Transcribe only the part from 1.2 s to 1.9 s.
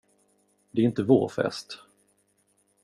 fest.